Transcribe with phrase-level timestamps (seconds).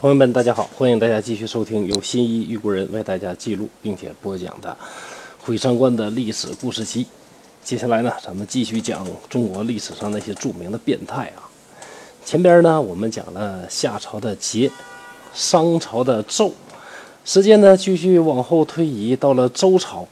[0.00, 4.70] 朋友们，大家好，欢迎大家继续收听由新一玉国人为大家记录并且播讲的
[5.44, 7.04] 《毁三观的历史故事集》。
[7.64, 11.50] 接下来呢，咱们继续讲中国历史上那些著名的变态啊。
[12.24, 14.70] 前边呢，我们讲了夏朝的桀，
[15.34, 16.52] 商朝的纣，
[17.24, 20.06] 时间呢继续往后推移到了周朝。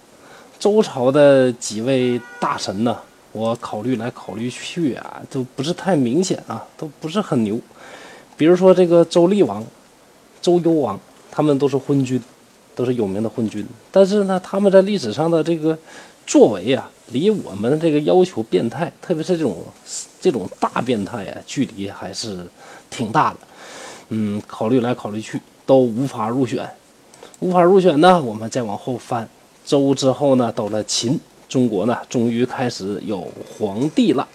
[0.58, 2.98] 周朝的几位大神呢，
[3.30, 7.60] 我考虑来考虑去啊，都不是太明显啊，都不是很牛。
[8.36, 9.64] 比如说这个周厉王、
[10.40, 10.98] 周幽王，
[11.30, 12.22] 他们都是昏君，
[12.74, 13.66] 都是有名的昏君。
[13.90, 15.77] 但是呢，他们在历史上的这个
[16.27, 19.56] 作为啊，离我们这个要求变态，特别是这种
[20.20, 22.46] 这种大变态啊，距离还是
[22.91, 23.36] 挺大的。
[24.10, 26.68] 嗯，考虑来考虑去，都无法入选。
[27.41, 29.28] 无法入选呢，我们再往后翻，
[29.64, 31.18] 周之后呢，到了秦，
[31.48, 33.27] 中国呢，终于开始有
[33.58, 34.27] 皇帝了。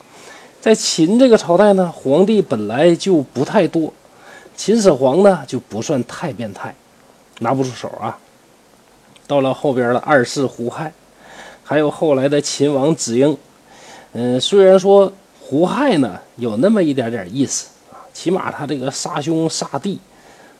[0.59, 3.91] 在秦这个朝代呢，皇帝本来就不太多，
[4.63, 6.75] 秦始皇呢就不算太变态，
[7.39, 8.15] 拿不出手啊。
[9.25, 10.93] 到了后边的二世胡亥，
[11.63, 13.35] 还有后来的秦王子婴，
[14.11, 19.99] 嗯，虽然说胡亥呢有那么一点点意思啊，起码他这个杀兄杀弟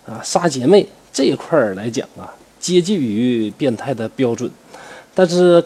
[0.08, 4.50] 啊、杀姐妹这一块来讲啊，接近于变态的标准。
[5.14, 5.64] 但是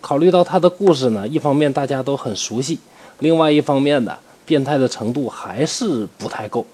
[0.00, 2.78] 考虑到他的故事呢，一方面大家都很熟悉。
[3.18, 6.64] 另外一方面呢，变态的程度还是不太够，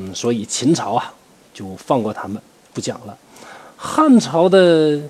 [0.00, 1.12] 嗯，所以秦朝啊
[1.52, 2.40] 就放过他们
[2.72, 3.18] 不讲了。
[3.76, 5.00] 汉朝的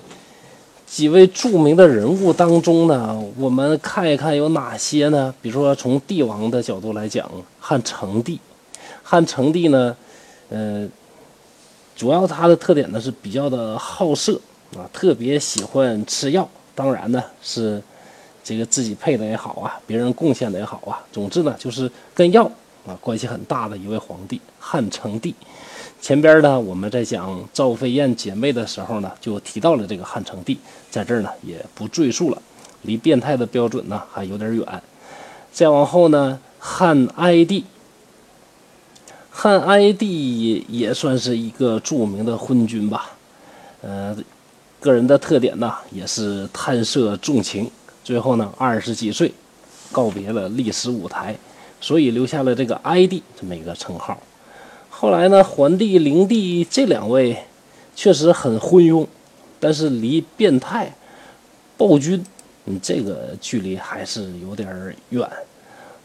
[0.87, 5.31] 几位著名的人物当中呢，我们看一看有哪些呢？
[5.43, 8.39] 比如说从帝王的角度来讲，汉成帝，
[9.03, 9.95] 汉成帝呢，
[10.49, 10.89] 呃，
[11.95, 14.41] 主要他的特点呢是比较的好色
[14.75, 17.79] 啊，特别喜欢吃药，当然呢是。
[18.41, 22.49] 这个自己配的也好啊，别人贡献的也好啊，总之呢，就是跟药
[22.89, 25.35] 啊关系很大的一位皇帝汉成帝。
[26.01, 30.57] 前边呢，我们在讲赵飞燕姐妹的时候呢，就提到了这个汉成帝，
[30.89, 32.41] 在这儿呢也不赘述了，
[32.83, 34.65] 离变态的标准呢还有点远。
[35.51, 37.65] 再往后呢，汉哀帝，
[39.29, 43.11] 汉哀帝也算是一个著名的昏君吧，
[43.81, 44.15] 呃，
[44.79, 47.69] 个人的特点呢也是贪色重情。
[48.05, 49.33] 最后呢，二十几岁，
[49.91, 51.35] 告别了历史舞台，
[51.81, 54.21] 所以留下了这个哀帝这么一个称号。
[54.89, 57.37] 后来呢，桓帝、灵帝这两位
[57.95, 59.07] 确实很昏庸，
[59.59, 60.93] 但是离变态、
[61.77, 62.23] 暴君，
[62.65, 65.27] 嗯，这个距离还是有点远。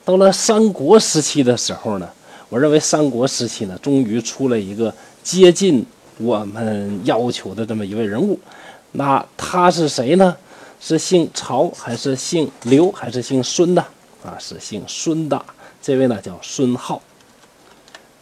[0.04, 2.08] 到了三国时期的时候呢，
[2.48, 5.84] 我认为三国时期呢，终于出了一个接近
[6.18, 8.38] 我们要求的这么一位人物。
[8.92, 10.36] 那他是谁呢？
[10.80, 13.80] 是姓曹还是姓刘还是姓孙的
[14.22, 14.36] 啊？
[14.38, 15.42] 是姓孙的，
[15.84, 17.02] 这位呢叫孙浩。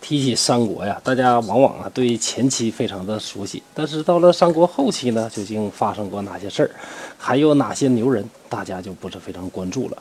[0.01, 6.71] 提起三国呀，大家往往啊对前期非常的熟悉，但是到了三国后期呢，究竟发生过哪些事儿，
[7.17, 9.97] 还有哪些牛人，大家就不是非常关注了。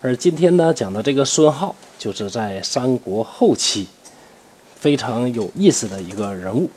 [0.00, 3.86] 而今天呢讲的这个孙浩，就是在三国后期
[4.76, 6.70] 非常有意思的一个人物。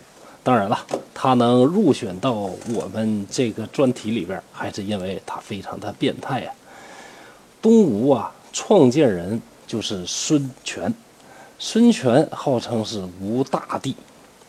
[0.43, 0.77] 当然了，
[1.13, 6.51] 他能入选到我们这个专题里边，还是因为他非常的变态呀。
[7.61, 10.91] 东吴啊，创建人就是孙权，
[11.59, 13.95] 孙权号称是吴大帝，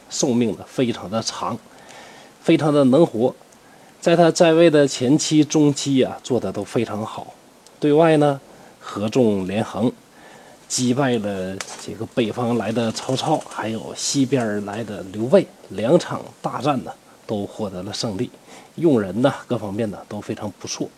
[0.09, 1.59] 寿命呢非常的长，
[2.41, 3.35] 非常的能活，
[4.01, 7.35] 在他在位的前期、中期啊，做的都非常好，
[7.81, 8.41] 对外呢
[8.81, 9.93] 合纵连横。
[10.69, 16.93] 击败了这个北方来的曹操，还有西边来的刘备，两场大战呢
[17.27, 18.31] 都获得了胜利，
[18.79, 20.89] 用人呢各方面呢都非常不错。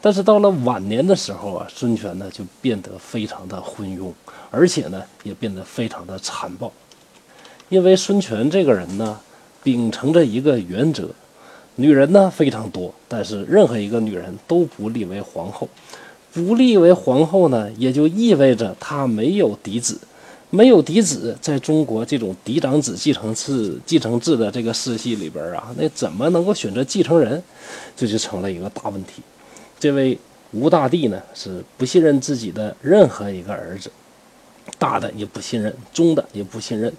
[0.00, 4.12] 但是到了晚年的时候啊，孙权呢就变得非常的昏庸，
[4.50, 6.72] 而且呢也变得非常的残暴。
[7.68, 9.20] 因为孙权这个人呢，
[9.62, 11.08] 秉承着一个原则：
[11.76, 15.68] 女人呢非常多，但是任何一个女人都不立为皇后。
[16.32, 20.00] 不立为皇后呢，也就意味着她没有嫡子，
[20.52, 27.40] 没有嫡子，在中国这种嫡长子继承制、继承制的这个世系里边啊，那怎么能够选择继承人？
[27.96, 29.22] 这就成了一个大问题。
[29.78, 30.18] 这位
[30.50, 33.88] 吴大帝呢，是不信任自己的任何一个儿子，
[34.76, 36.92] 大的也不信任，中的也不信任。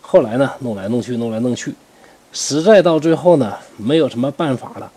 [0.00, 1.72] 后来呢，弄来弄去，弄来弄去，
[2.32, 4.90] 实在到最后呢，没有什么办法了。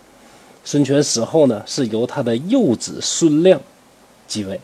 [0.64, 3.60] 孙权死后呢，是由他的幼子孙亮。
[4.26, 4.60] 继位，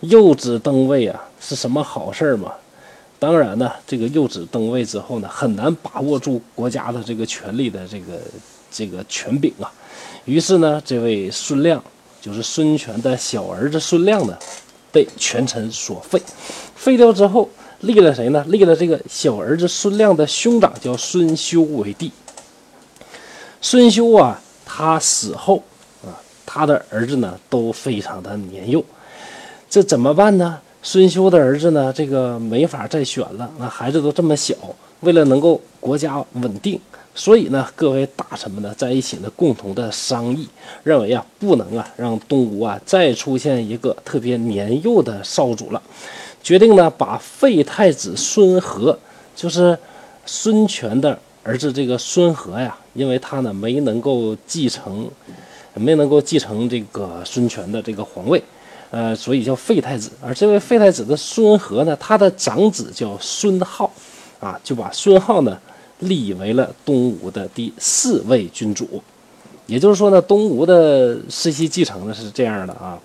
[0.00, 2.52] 幼子登位啊，是什么好事儿吗？
[3.20, 8.18] 当然呢，这个幼子登位之后呢，很难把握住国家的这个权力的这个
[8.72, 9.70] 这个权柄啊。
[10.24, 11.82] 于是呢，这位孙亮，
[12.20, 14.34] 就是孙权的小儿子孙亮呢，
[14.90, 16.20] 被权臣所废。
[16.74, 17.46] 废掉之后，
[17.80, 18.42] 立了谁呢？
[18.48, 22.10] 立了这个小儿子孙亮的兄长，叫孙修为帝。
[23.60, 25.62] 孙修啊，他死后
[26.02, 26.16] 啊，
[26.46, 28.82] 他的儿子呢都非常的年幼，
[29.68, 30.58] 这怎么办呢？
[30.82, 34.54] 孙休的儿子呢，这个没法再选了，那孩子都这么小，
[35.00, 36.80] 为了能够国家稳定，
[37.14, 40.48] 所以呢，各位大臣们呢在一起呢共同的商议，
[40.82, 45.82] 认为啊，不能啊让东吴啊再出现一个特别年幼的少主了，
[46.42, 48.98] 决定呢把废太子孙和，
[49.36, 49.78] 就是
[50.24, 52.76] 孙权的儿子这个孙和呀。
[52.92, 55.08] 因为他呢没能够继承，
[55.74, 58.42] 没能够继承这个孙权的这个皇位，
[58.90, 60.10] 呃，所以叫废太子。
[60.20, 63.90] 而这位废太子的孙和呢，他的长子叫孙浩，
[64.40, 65.58] 啊，就把孙浩呢
[66.00, 69.02] 立为了东吴的第四位君主。
[69.66, 72.98] 也就是说呢，东吴的世袭继承呢是这样的啊，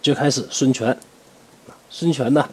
[0.00, 0.96] 最开始孙权，
[1.90, 2.48] 孙权呢。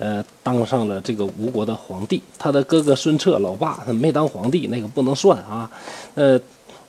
[0.00, 5.68] 呃，当上了这个吴国的皇帝，他的哥哥孙策，老爸他没当皇帝，那个不能算啊。
[6.14, 6.40] 呃，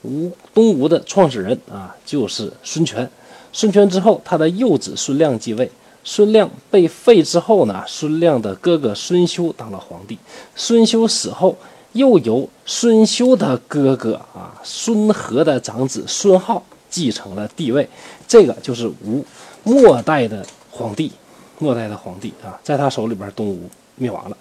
[0.02, 3.10] 吴东吴的创始人啊，就是孙权。
[3.52, 5.70] 孙权之后，他的幼子孙亮继位。
[6.02, 10.18] 孙亮被废之后呢，孙亮的哥哥孙休当了皇帝。
[10.56, 11.54] 孙休死后，
[11.92, 17.86] 又由孙休的哥哥啊，孙和的长子孙浩继承了帝位。
[18.26, 19.22] 这个就是吴
[19.62, 21.12] 末代的皇帝。
[21.58, 24.36] 末代的皇帝啊，在他手里边，东吴灭亡了。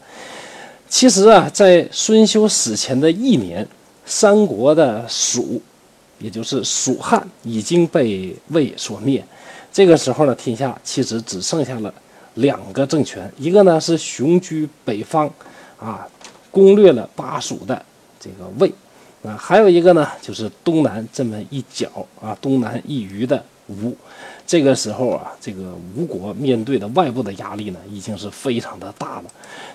[0.87, 3.67] 其实啊，在孙休死前的一年，
[4.05, 5.61] 三国的蜀，
[6.19, 9.25] 也就是蜀汉，已经被魏所灭。
[9.71, 11.93] 这个时候呢，天下其实只剩下了
[12.35, 15.29] 两个政权，一个呢是雄居北方，
[15.79, 16.07] 啊，
[16.51, 17.85] 攻略了巴蜀的
[18.19, 18.71] 这个魏，
[19.23, 21.89] 啊，还有一个呢就是东南这么一角
[22.21, 23.95] 啊，东南一隅的吴。
[24.47, 29.25] 这个时候啊，这个吴国面对的外部的压力呢，已经是非常的大了。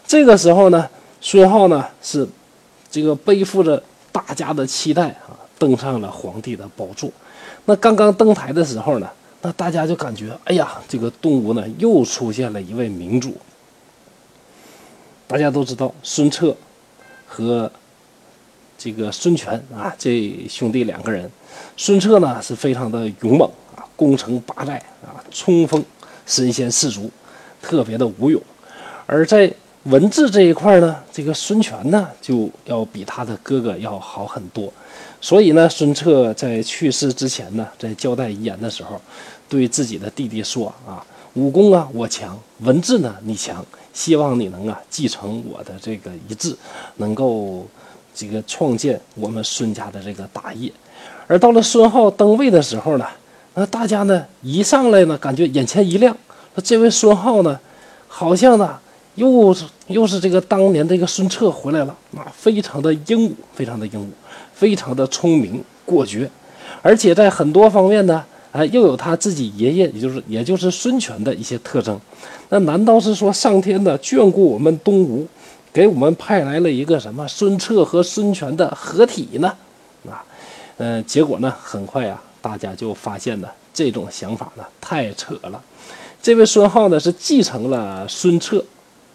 [0.05, 2.27] 这个时候呢，孙浩呢是
[2.91, 3.81] 这个背负着
[4.11, 7.11] 大家的期待啊，登上了皇帝的宝座。
[7.65, 9.09] 那刚刚登台的时候呢，
[9.43, 13.37] 那大家就感觉，哎呀，这个东吴呢又出现了一位明主。
[15.27, 16.55] 大家都知道，孙策
[17.27, 17.71] 和
[18.77, 21.31] 这个孙权啊，这兄弟两个人，
[21.77, 23.85] 孙策呢是非常的勇猛啊。
[23.97, 25.83] 攻城拔寨啊，冲锋
[26.27, 27.11] 身先士卒，
[27.63, 28.41] 特别的武勇。
[29.07, 29.53] 而在
[29.85, 34.73] 文字这一块呢，这个孙权呢就要比他的哥哥要好很多。
[35.21, 39.01] 所以呢，孙策在去世之前呢，在交代遗言的时候，
[39.49, 41.05] 对自己的弟弟说：“啊，
[41.35, 46.57] 武功啊我强，文字呢你强，希望你能啊继承我的这个遗志，
[46.97, 47.67] 能够
[48.15, 50.73] 这个创建我们孙家的这个大业。”
[51.27, 53.07] 而到了孙浩登位的时候呢。
[53.57, 56.13] 那大家呢一上来呢，感觉眼前一亮，
[56.57, 57.61] 说这位孙浩呢，
[58.09, 58.77] 好像呢
[59.17, 64.11] 又是又是这个当年这个孙策回来了啊，非常的英武，非常的英武，
[64.53, 66.31] 非常的聪明果决，
[66.83, 72.01] 而且在很多方面呢，哎，又有他自己爷爷，也就是也就是孙权的一些特征。
[72.49, 75.27] 那难道是说上天的眷顾我们东吴，
[75.73, 79.55] 给我们派来了一个什么孙策和孙权的合体呢？
[80.09, 80.23] 啊，
[80.79, 82.23] 嗯，结果呢，很快啊。
[82.43, 85.63] 大家就发现呢，这种想法呢太扯了。
[86.21, 88.63] 这位孙浩呢是继承了孙策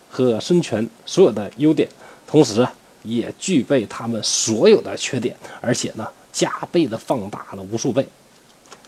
[0.10, 1.88] 和孙权所有的优点，
[2.28, 2.68] 同时
[3.04, 8.06] 也具备他们所有的缺点，而且呢加倍的放大了无数倍。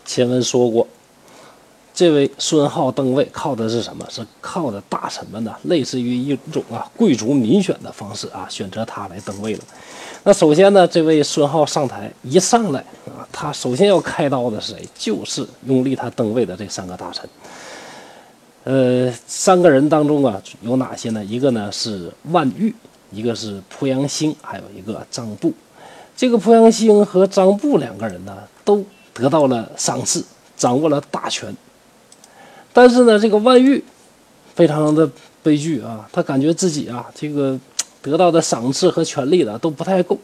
[0.04, 0.86] 前文说过，
[1.94, 4.04] 这位孙浩登位靠的是什么？
[4.10, 9.60] 是靠的大臣们呢，类似于一种啊贵族民选的方式啊，选择他来登位了。
[10.24, 14.88] 那首先呢，这位孙浩上台一上来啊，他首先要开刀的是谁？
[14.94, 17.28] 就是拥立他登位的这三个大臣。
[18.64, 21.24] 呃，三个人当中啊，有哪些呢？
[21.24, 22.74] 一个呢是万玉，
[23.10, 25.52] 一个是濮阳兴，还有一个张布。
[26.16, 30.24] 这个濮阳兴和张布两个人呢，都得到了赏赐，
[30.56, 31.54] 掌握了大权。
[32.72, 33.82] 但是呢，这个万玉
[34.54, 35.10] 非常的
[35.42, 37.58] 悲剧啊，他感觉自己啊，这个。
[38.04, 40.18] 得到的赏赐和权力呢都不太够，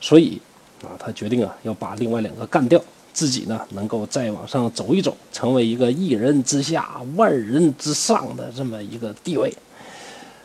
[0.00, 0.40] 所以
[0.84, 2.80] 啊，他决定啊要把另外两个干掉，
[3.12, 9.52] 自己呢能够再往上走一走，成为一个一人之下万人之上的这么一个地位。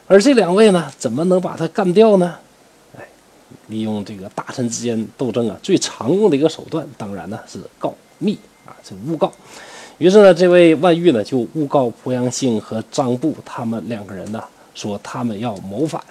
[0.07, 2.35] 而这两位呢，怎么能把他干掉呢？
[2.97, 3.07] 哎，
[3.67, 9.31] 利用这个大臣之间斗争啊，最常用的一个手段，当然呢是告密啊，这诬告。
[9.97, 14.43] 于是呢，这位万玉呢就诬告濮阳兴和张布他们两个人呢。
[14.73, 16.03] 说他们要谋反，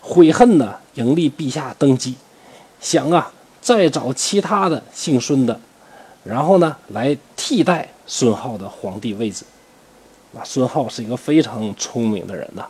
[0.00, 2.14] 悔恨呢，迎立陛下登基，
[2.80, 5.60] 想啊，再找其他的姓孙的，
[6.24, 9.44] 然后呢，来替代孙浩的皇帝位置。
[10.36, 12.62] 啊，孙浩是一个非常聪明的人呐，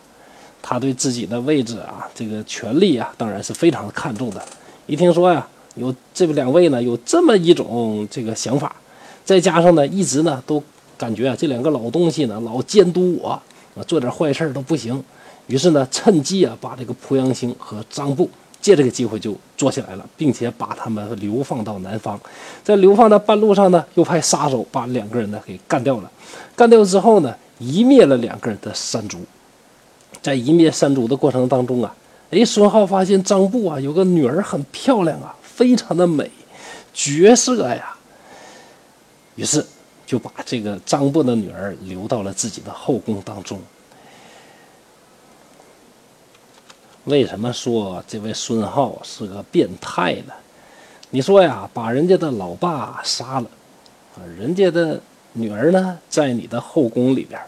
[0.62, 4.40] 他对自己的位置啊，这个权力啊，当然是非常看重的。
[4.86, 8.76] 一听说呀，有这两位呢，有这么一种这个想法，
[9.24, 10.62] 再加上呢，一直呢都
[10.96, 13.42] 感觉啊，这两个老东西呢，老监督我，啊，
[13.88, 15.02] 做点坏事都不行。
[15.48, 22.20] 于是呢，趁机啊，把这个濮阳兴和张布借这个机会就做起来了，并且把他们流放到南方。
[22.64, 26.10] 在流放的半路上呢，又派杀手把两个人呢给干掉了。
[26.56, 29.18] 干掉之后呢，一灭了两个人的山族。
[30.20, 31.94] 在一灭三族的过程当中啊，
[32.30, 36.30] 哎，孙浩发现张布啊有个女儿很漂亮啊，非常的美，
[36.92, 37.94] 绝色呀。
[39.36, 39.64] 于是
[40.04, 43.60] 就把这个张布的女儿留到了自己的后宫当中。
[47.08, 50.32] 为什么说这位孙浩是个变态呢？
[51.08, 53.46] 你说呀，把人家的老爸杀了，
[54.14, 55.00] 啊，人家的
[55.32, 57.40] 女儿呢在你的后宫里边，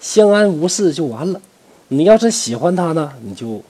[0.00, 1.40] 相安无事就完了。
[1.86, 3.62] 你要是喜欢他呢，你就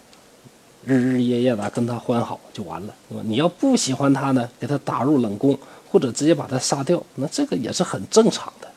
[0.87, 5.59] 日日夜夜的跟他欢好就完了，你要不喜欢他呢，给他打入冷宫，
[5.91, 8.69] 或者直接把他杀掉，那这个也是很正常的。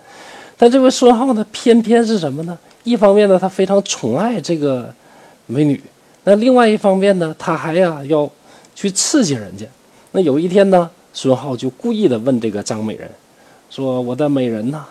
[0.57, 2.57] 但这位孙浩呢，偏偏是什么呢？
[2.83, 4.93] 一方面呢，他非常宠爱这个
[5.45, 5.77] 美女；
[6.25, 8.29] 那另外一方面呢，他还呀要
[8.75, 9.65] 去刺激人家。
[10.11, 13.09] 那有一天呢，孙浩就故意的问这个张美人，
[13.69, 14.85] 说：“我的美人呐，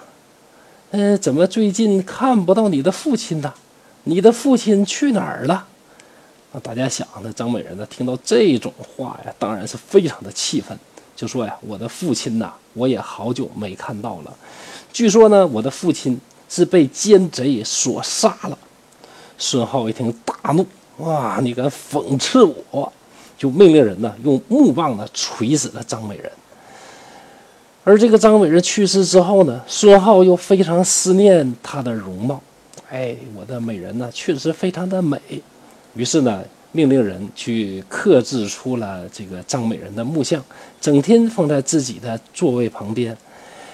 [0.93, 3.53] 嗯，怎么最近看不到你的父亲呢？”
[4.07, 5.67] 你的父亲去哪儿了？
[6.53, 7.87] 啊，大家想，那张美人呢？
[7.91, 10.79] 听到这种话呀，当然是非常的气愤，
[11.17, 14.33] 就说呀：“我的父亲呐，我也好久没看到了。
[14.93, 18.59] 据说呢，我的父亲是被奸贼所杀了。”
[19.37, 20.65] 孙浩一听大怒
[20.99, 22.93] ：“哇，你敢讽刺我！”
[23.37, 26.31] 就命令人呢，用木棒呢锤死了张美人。
[27.83, 32.41] 而这个张美人去世之后呢，孙浩又非常思念她的容貌。
[32.91, 35.21] 哎，我的美人呢，确实非常的美。
[35.95, 40.43] 于是呢，命令人去刻制出了这个张美人的木像，
[40.81, 43.15] 整天放在自己的座位旁边。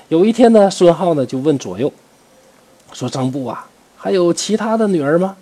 [0.09, 1.93] 有一天呢，孙浩呢就问左右
[2.93, 5.37] 说：“张布啊，还有其他的女儿吗？”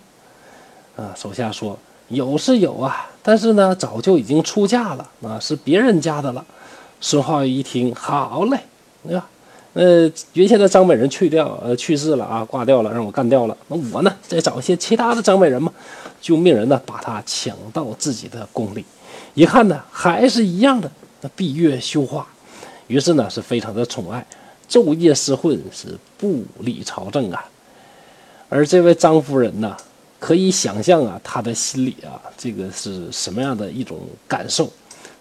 [0.98, 1.78] 啊，手下说
[2.10, 6.44] ：“有是有啊，但是呢，早就已经出嫁了，啊，是别人家的了。”
[7.00, 8.58] 孙浩一听，好嘞，
[9.06, 9.28] 对吧？
[9.74, 13.56] 呃，原先的张美人去掉，呃，去世了啊，挂掉了，让我干掉了。
[13.68, 15.72] 那我呢，再找一些其他的张美人嘛，
[16.20, 18.84] 就命人呢把她抢到自己的宫里。
[19.34, 20.90] 一看呢，还是一样的，
[21.20, 22.26] 那闭月羞花。
[22.88, 24.26] 于是呢，是非常的宠爱，
[24.68, 27.44] 昼夜厮混，是不理朝政啊。
[28.48, 29.76] 而这位张夫人呢，
[30.18, 34.70] 可以想象啊，他的心里啊，这个是什么样的一种感受？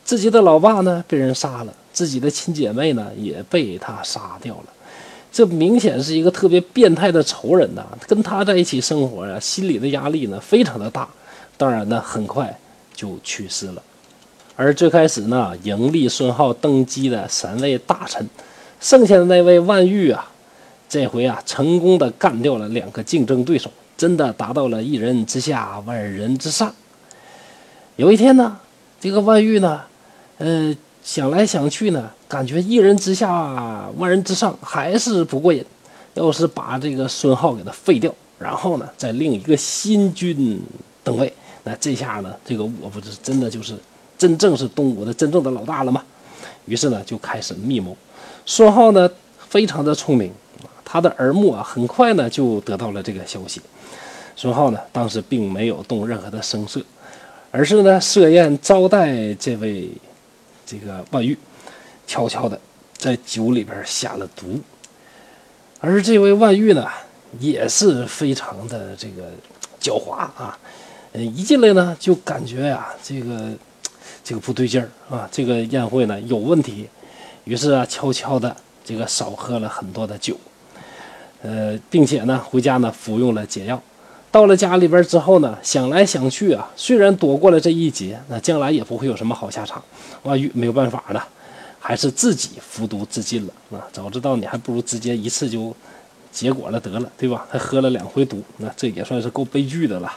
[0.03, 1.73] 自己的老爸呢，被人杀了。
[1.91, 4.65] 自己的亲姐妹呢也被他杀掉了，
[5.31, 7.83] 这明显是一个特别变态的仇人呐！
[8.05, 11.09] 跟他在一起生活呀，心里的压力呢非常的大。
[11.57, 12.55] 当然呢，很快
[12.93, 13.81] 就去世了。
[14.55, 18.23] 而最开始呢，迎立孙浩登基的三位大臣，
[18.79, 20.31] 剩下的那位万玉啊，
[20.89, 26.73] 这回啊成功的干掉了两个竞争对手，真的达到了一人之下，万人之上。
[27.95, 28.57] 有一天呢，
[28.99, 29.81] 这个万玉呢，
[30.37, 30.75] 呃。
[31.03, 35.63] 想来想去呢，感觉一人之下，万人之上还是不过瘾。
[36.15, 40.61] 要是把这个孙浩给他废掉，然后呢，再另一个新君
[41.05, 41.31] 登位，
[41.63, 43.73] 那这下呢，这个我不是真的就是
[44.17, 46.03] 真正是东吴的真正的老大了吗？
[46.65, 47.95] 于是呢，就开始密谋。
[48.45, 49.09] 孙浩呢，
[49.47, 50.29] 非常的聪明，
[50.89, 53.61] 他的耳目啊，很快呢就得到了这个消息。
[54.37, 56.81] 孙浩呢，当时并没有动任何的声色，
[57.51, 59.89] 而是呢设宴招待这位。
[60.69, 61.37] 这个万玉
[62.05, 62.59] 悄悄的
[62.97, 64.59] 在酒里边下了毒，
[65.79, 66.85] 而这位万玉呢
[67.39, 69.31] 也是非常的这个
[69.79, 70.59] 狡猾啊，
[71.13, 73.49] 嗯，一进来呢就感觉呀这个
[74.25, 76.89] 这个不对劲儿啊，这个宴会呢有问题，
[77.45, 78.53] 于是啊悄悄的
[78.83, 80.37] 这个少喝了很多的酒，
[81.41, 83.81] 呃，并且呢回家呢服用了解药。
[84.29, 89.81] 到了家里边之后呢，想来想去啊，虽然躲过了这一劫，那将来也不会有什么好下场。
[90.23, 91.27] 万玉没有办法了，
[91.79, 93.87] 还是自己服毒自尽了啊！
[93.91, 95.73] 早知道你还不如直接一次就
[96.31, 97.47] 结果了得了，对吧？
[97.49, 100.11] 还喝了两回毒，那这也算是够悲剧的了。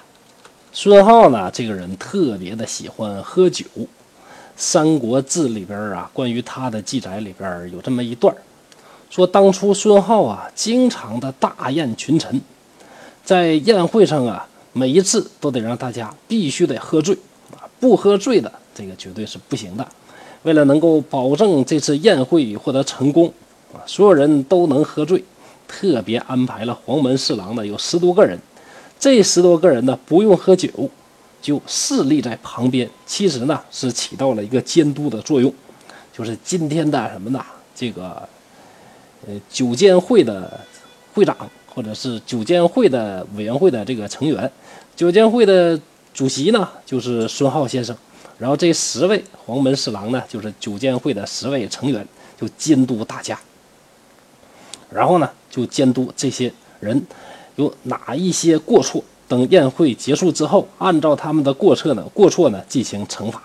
[0.73, 3.65] 孙浩呢，这个人特别的喜欢喝酒，
[4.57, 8.35] 《三国志》里边啊，关于他的记载里边有这么一段
[9.11, 12.41] 说当初孙浩啊，经常的大宴群臣。
[13.25, 17.15] 在宴会上啊，每一次都得让大家必须得喝醉
[17.53, 19.87] 啊，不喝醉的这个绝对是不行的。
[20.45, 23.27] 为了能够保证这次宴会获得成功
[23.75, 25.23] 啊，所有人都能喝醉，
[25.67, 28.39] 特别安排了黄门侍郎呢有十多个人，
[28.99, 30.69] 这十多个人呢，不用喝酒，
[31.43, 35.53] 就侍立在旁边，其实呢是起到了一个监督的作用。
[36.13, 37.45] 就是今天的什么呢？
[37.75, 38.29] 这个
[39.51, 40.61] 九监会的
[41.15, 44.51] 会长，或者是九监会的委员会的这个成员，
[44.97, 45.79] 九监会的
[46.15, 47.97] 主席呢就是孙浩先生。
[48.39, 52.07] 然后这十位黄门侍郎呢，就是九监会的十位成员，
[52.41, 53.39] 就监督大家。
[54.91, 57.07] 然后呢，就监督这些人
[57.57, 63.43] 有哪一些过错，等宴会结束之后，按照他们的过错呢，过错呢进行惩罚。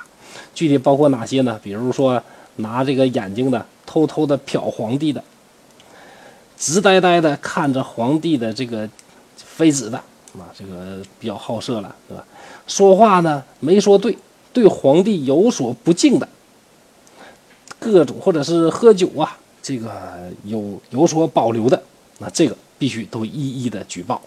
[0.54, 1.60] 具体包括哪些呢？
[1.62, 2.24] 比如说
[2.56, 5.22] 拿这个眼睛的偷偷的瞟皇帝的，
[6.58, 8.90] 直呆呆的看着皇帝的这个
[9.38, 12.24] 妃子的，啊，这个比较好色了，对吧？
[12.68, 14.18] 说话呢没说对。
[14.56, 16.26] 对皇帝有所不敬的，
[17.78, 19.92] 各种或者是喝酒啊，这个
[20.46, 21.84] 有有所保留的，
[22.20, 24.22] 那这个必须都一一的举报，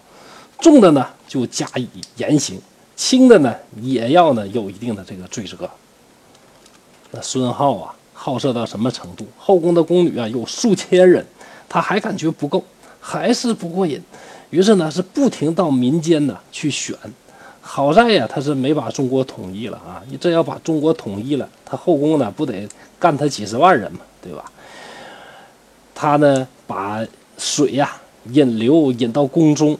[0.59, 2.61] 重的呢就加以严刑，
[2.95, 5.67] 轻的呢也要呢有一定的这个罪责。
[7.09, 9.25] 那孙浩啊，好色到什么程度？
[9.35, 11.25] 后宫的宫女啊有数千人，
[11.69, 12.63] 他还感觉不够，
[12.99, 14.01] 还是不过瘾，
[14.49, 16.95] 于是呢是不停到民间呢去选。
[17.61, 20.01] 好在呀，他是没把中国统一了啊！
[20.09, 24.43] 你这要把中国统一了，他后宫呢不得干他几十万人嘛，对吧？
[25.93, 27.05] 他呢把
[27.37, 27.95] 水呀
[28.31, 29.77] 引流引到宫中，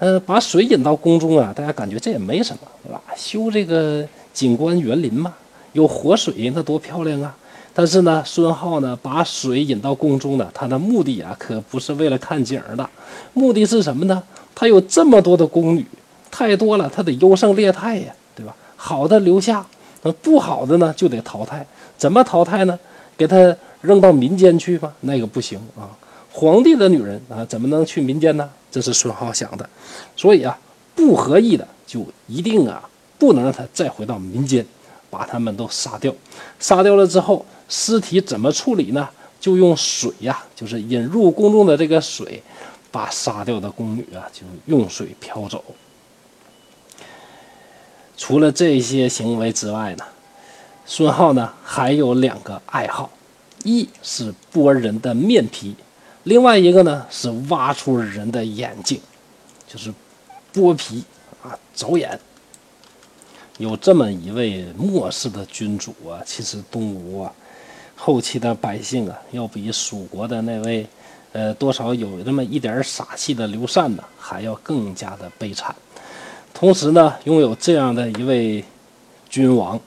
[0.00, 3.00] 呃，把水引到宫中啊，大家感觉这也没什么，对吧？
[3.14, 5.32] 修这个景观园林嘛，
[5.72, 7.36] 有活水那多漂亮啊！
[7.74, 12.88] 但是呢，孙浩呢把水引到宫中呢，他的目的啊可不是为了看景的，
[13.32, 14.22] 目的是什么呢？
[14.54, 15.84] 他有这么多的宫女。
[16.30, 18.52] 太多了，他得优胜劣汰呀，对吧？
[18.74, 19.64] 好的留下，
[20.02, 21.64] 那不好的呢就得淘汰。
[21.96, 22.76] 怎么淘汰呢？
[23.16, 25.86] 给他扔到民间去吧，那个不行啊。
[26.32, 28.50] 皇帝的女人啊，怎么能去民间呢？
[28.68, 29.70] 这是孙浩想的。
[30.16, 30.58] 所以啊，
[30.96, 32.82] 不合意的就一定啊，
[33.16, 34.66] 不能让他再回到民间，
[35.08, 36.12] 把他们都杀掉。
[36.58, 39.08] 杀掉了之后，尸体怎么处理呢？
[39.40, 42.40] 就用水呀，就是引入宫中的这个水，
[42.92, 45.62] 把杀掉的宫女啊，就用水漂走。
[48.16, 50.04] 除了这些行为之外呢，
[50.86, 53.10] 孙浩呢还有两个爱好，
[53.64, 55.74] 一是剥人的面皮，
[56.22, 59.00] 另外一个呢是挖出人的眼睛，
[59.66, 59.92] 就是
[60.54, 61.02] 剥皮
[61.42, 62.20] 啊，走眼。
[63.58, 67.32] 有这么一位末世的君主啊，其实东吴啊
[68.04, 70.86] 后期的百姓啊，要比蜀国的那位
[71.32, 75.74] 呃多少有那么一点傻气的刘禅呢，还要更加的悲惨。
[76.52, 78.62] 同时呢，拥有这样的一位
[79.30, 79.80] 君王，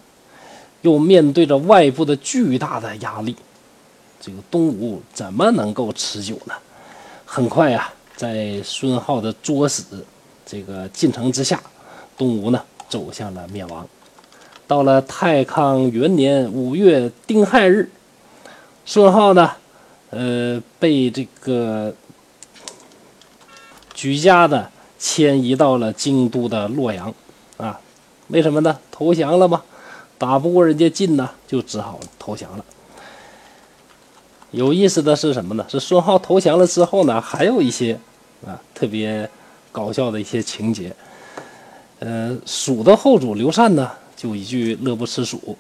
[0.82, 3.36] 又面对着外部的巨大的压力，
[4.20, 6.56] 这个东吴怎么能够持久呢？
[7.24, 10.04] 很快呀，在孙浩的作死
[10.44, 11.62] 这个进程之下，
[12.18, 13.88] 东吴呢走向了灭亡。
[14.66, 17.88] 到了太康元年五月丁亥日，
[18.88, 19.52] 孙浩呢，
[20.12, 21.94] 呃，被这个
[23.94, 24.72] 举家的。
[25.00, 27.14] 迁移到了京都的洛阳，
[27.58, 27.80] 啊，
[28.30, 28.80] 为什么呢？
[28.90, 29.62] 投降了吗？
[30.18, 32.66] 打不过人家晋呢，就只好投降了。
[34.50, 35.64] 有意思的是什么呢？
[35.70, 38.00] 是孙浩投降了之后呢，还有一些
[38.44, 39.30] 啊特别
[39.72, 40.92] 搞笑的一些情节。
[42.00, 45.56] 呃，蜀的后主刘禅呢，就一句乐不思蜀，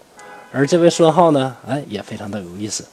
[0.51, 2.83] 而这位孙浩呢，哎，也非常的有意思。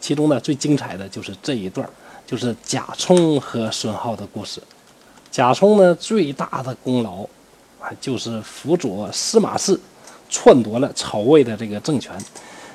[0.00, 1.88] 其中呢，最精彩的就是这一段，
[2.26, 4.60] 就是贾充和孙浩的故事。
[5.30, 7.22] 贾充呢，最大的功劳
[7.78, 9.78] 啊，就是辅佐司马氏
[10.28, 12.12] 篡夺了曹魏的这个政权，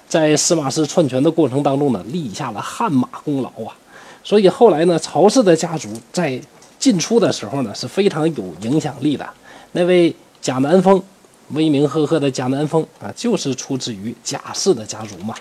[0.08, 3.76] 在司马氏篡权的过程当中呢，立下了汗马功劳啊。
[4.24, 6.40] 所以后来呢，曹氏的家族在
[6.80, 9.28] 进出的时候呢，是非常有影响力的。
[9.74, 11.02] 那位贾南风，
[11.50, 15.36] 威名赫赫的贾南风啊，就是出自于贾氏的家族嘛。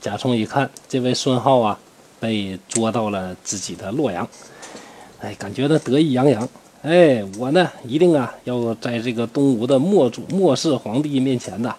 [0.00, 1.78] 贾充一看，这位孙浩啊。
[2.22, 4.28] 被捉到了自己的洛阳，
[5.20, 6.46] 哎，感觉呢得意洋洋。
[6.82, 11.74] 哎，我呢一定啊要在这个东吴的末主末世皇帝面前呢，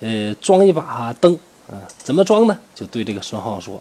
[0.00, 1.38] 呃，装一把灯
[1.70, 1.78] 啊。
[1.98, 2.58] 怎么装呢？
[2.74, 3.80] 就对这个孙浩说：“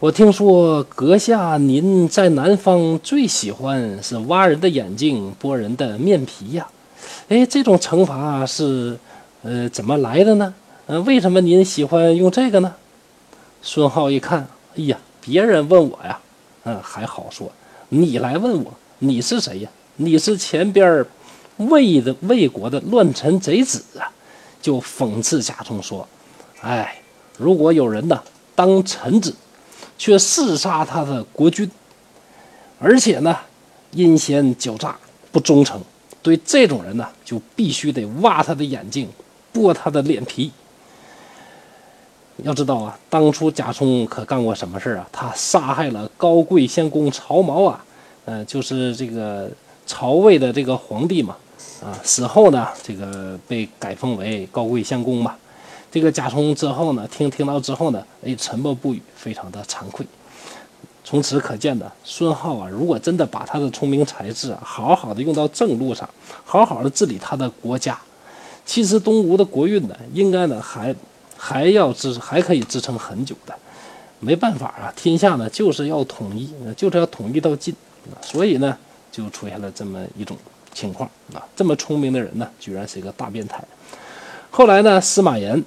[0.00, 6.66] 我听说阁下您在南方最喜欢是挖人的眼睛、剥人的面皮呀。
[7.28, 8.98] 哎，这种惩罚是
[9.42, 10.54] 呃怎么来的呢？
[10.86, 12.74] 呃，为什么您喜欢用这个呢？”
[13.62, 14.98] 孙浩一看，哎呀！
[15.22, 16.18] 别人问我呀，
[16.64, 17.52] 嗯，还好说。
[17.90, 19.70] 你来问我，你是谁呀？
[19.96, 21.04] 你是前边
[21.58, 24.10] 魏的魏国的乱臣贼子啊！
[24.62, 26.08] 就讽刺贾充说
[26.62, 27.02] ：“哎，
[27.36, 28.22] 如果有人呢
[28.54, 29.34] 当臣子，
[29.98, 31.70] 却弑杀他的国君，
[32.78, 33.36] 而且呢，
[33.92, 34.96] 阴险狡诈、
[35.30, 35.78] 不忠诚。
[36.22, 39.06] 对这种人呢，就必须得挖他的眼睛，
[39.52, 40.50] 剥他的脸皮。
[42.44, 45.08] 要知道啊，当初贾充可干过什么事啊？
[45.12, 47.84] 他杀害了高贵仙公曹髦啊，
[48.24, 49.50] 呃，就是这个
[49.86, 51.36] 曹魏的这个皇帝嘛，
[51.82, 55.34] 啊，死后呢，这个被改封为高贵仙公嘛。
[55.90, 60.06] 这个贾充之后呢，听听到之后呢，哎，沉默不语，非常的惭愧。
[61.04, 66.08] 从此可见的，孙浩啊，如果真的把他的聪明才智啊，好好的用到正路上，
[66.44, 67.98] 好好的治理他的国家，
[68.64, 70.94] 其实东吴的国运呢，应该呢还。
[71.42, 73.54] 还要支还可以支撑很久的，
[74.18, 77.74] 没办法啊，天下呢就是要统一，就是要统一到尽，
[78.20, 78.76] 所以呢
[79.10, 80.36] 就出现了这么一种
[80.74, 81.08] 情况。
[81.32, 83.64] 啊，这么聪明的人呢，居然是一个大变态。
[84.50, 85.64] 后来呢，司马炎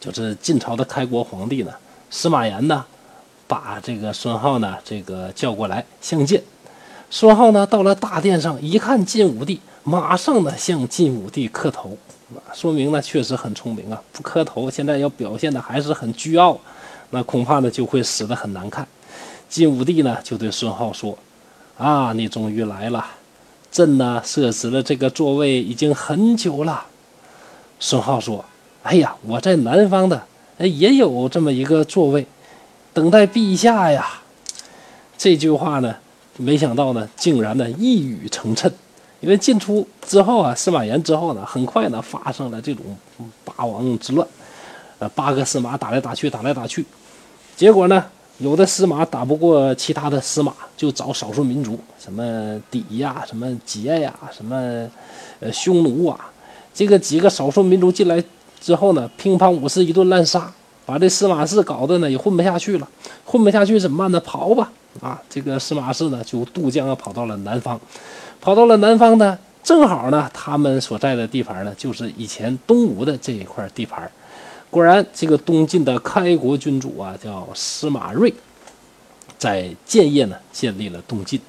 [0.00, 1.72] 就是晋朝的开国皇帝呢，
[2.10, 2.84] 司马炎呢
[3.46, 6.42] 把这个孙浩呢这个叫过来相见，
[7.08, 11.96] 孙浩呢到了大殿上一看晋武帝，马上呢向晋武帝磕头。
[12.52, 14.02] 说明呢，确实很聪明啊！
[14.10, 16.58] 不磕头，现在要表现的还是很倨傲，
[17.10, 18.84] 那恐怕呢就会死得很难看。
[19.48, 21.16] 晋武帝呢就对孙浩说
[21.78, 23.06] ：“啊，你终于来了，
[23.70, 26.84] 朕呢设置了这个座位已经很久了。”
[27.78, 28.44] 孙浩说
[28.82, 30.20] ：“哎呀，我在南方的，
[30.58, 32.26] 也有这么一个座位，
[32.92, 34.20] 等待陛下呀。”
[35.16, 35.94] 这句话呢，
[36.38, 38.72] 没想到呢，竟然呢一语成谶。
[39.26, 42.84] 因为进出之后啊，司马炎之后呢，很快呢发生了这种
[43.44, 44.24] 八王之乱，
[45.00, 46.86] 呃，八个司马打来打去，打来打去，
[47.56, 48.04] 结果呢，
[48.38, 52.22] 有的司马打不过其他的司马，就找少数民族，什么
[52.70, 54.88] 氐呀，什么桀呀，什么
[55.40, 56.30] 呃匈奴啊，
[56.72, 58.22] 这个几个少数民族进来
[58.60, 60.48] 之后呢，乒乓武士一顿滥杀，
[60.84, 62.88] 把这司马氏搞得呢也混不下去了，
[63.24, 64.20] 混不下去怎么办呢？
[64.20, 67.80] 跑吧，啊，这个司马氏呢就渡江啊，跑到了南方。
[68.40, 74.08] 跑到了南方呢，正好呢，他们所在的地盘呢，就是以前东吴的这一块地盘。
[74.70, 78.32] 果然，这个东晋的开国君主啊，叫司马睿，
[79.38, 81.40] 在建业呢建立了东晋。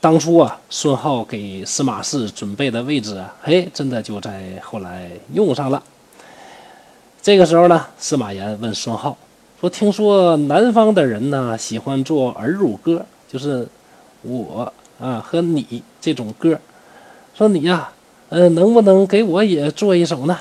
[0.00, 5.82] 当初啊，孙浩给司马氏准备的位置啊，嘿，真的就在后来用上了。
[7.22, 9.16] 这个时候呢，司马炎问孙浩
[9.60, 13.66] 说：“听说南方的人呢，喜欢做儿乳歌，就是
[14.22, 16.58] 我。”啊，和你这种歌，
[17.34, 17.90] 说你呀，
[18.28, 20.38] 呃，能不能给我也做一首呢？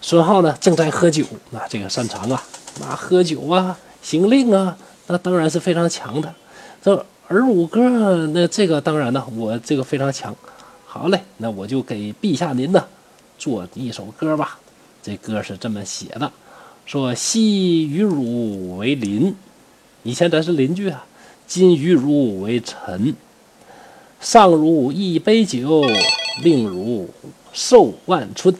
[0.00, 2.42] 孙浩呢正在喝酒，那这个擅长啊，
[2.80, 6.34] 那喝酒啊，行令啊，那当然是非常强的。
[6.82, 10.34] 这儿舞歌，那这个当然呢，我这个非常强。
[10.84, 12.84] 好嘞，那我就给陛下您呢
[13.38, 14.58] 做一首歌吧。
[15.02, 16.30] 这歌是这么写的：
[16.84, 19.34] 说昔与汝为邻，
[20.02, 21.04] 以前咱是邻居啊，
[21.46, 23.14] 今与汝为臣。
[24.24, 25.84] 上如一杯酒，
[26.42, 27.06] 令如
[27.52, 28.56] 寿万春。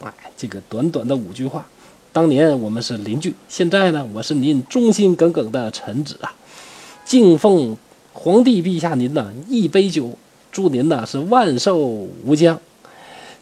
[0.00, 1.64] 哎，这个短短的五句话，
[2.12, 6.34] 当年我们是邻居，现在呢，我是您忠心耿耿的臣子啊！
[7.04, 7.76] 敬奉
[8.12, 10.18] 皇帝陛下您呢一杯酒，
[10.50, 12.58] 祝您呢是万寿无疆。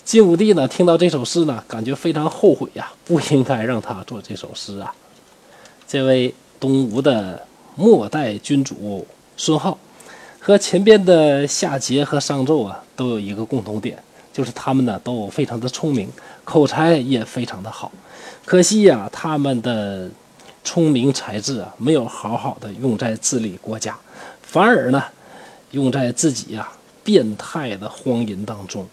[0.04, 4.94] 晋武帝呢听到这首诗呢，感觉非常后悔呀，不应该让他做这首诗啊。
[5.88, 9.06] 这位东吴的末代君主
[9.38, 9.78] 孙浩。
[10.44, 13.96] 和前边的夏桀和商纣啊，都有一个共同点，
[14.32, 16.10] 就是他们呢都非常的聪明，
[16.42, 17.92] 口才也非常的好。
[18.44, 20.10] 可惜呀，他们的
[20.64, 23.96] 聪明才智啊，没有好好的用在治理国家，
[24.42, 25.00] 反而呢，
[25.70, 26.68] 用在自己呀
[27.04, 28.84] 变态的荒淫当中。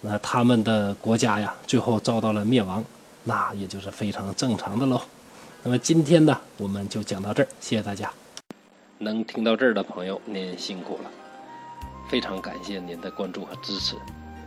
[0.00, 2.84] 那他们的国家呀，最后遭到了灭亡，
[3.22, 5.00] 那也就是非常正常的喽。
[5.62, 8.10] 那么今天呢，我们就讲到这儿，谢谢大家。
[8.98, 11.10] 能听到这儿的朋友，您辛苦了，
[12.08, 13.96] 非常感谢您的关注和支持。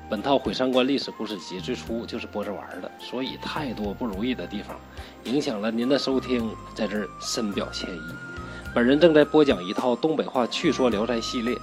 [0.10, 4.78] 本套《毁三观历史故事集》最初就是播着玩的，所以太多不如意的地方，
[5.26, 8.00] 影响了您的收听，在这儿深表歉意。
[8.74, 11.54] 本人正在播讲一套东北话趣说聊斋系列，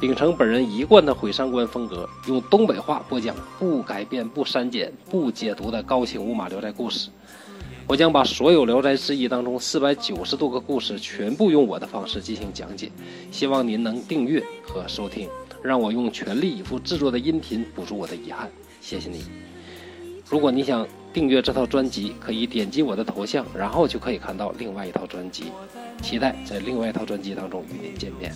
[0.00, 7.10] 秉承本人一贯的毁三观风格，用东北话播讲不改变、不删减、不解读的高清无码聊斋故事。
[7.90, 12.88] 我将把所有《聊斋志异》当中四百九十多个故事全部用我的方式进行讲解，
[13.32, 15.28] 希望您能订阅和收听，
[15.60, 18.48] 让我用全力以赴制作的音频补足我的遗憾。
[18.80, 19.24] 谢谢你。
[20.28, 25.46] 如果你想订阅这套专辑，可以点击我的头像，然后就可以看到另外一套专辑。
[26.00, 28.32] 期待在另外一套专辑当中与您见面。